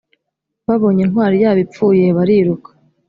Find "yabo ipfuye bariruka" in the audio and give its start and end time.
1.43-2.69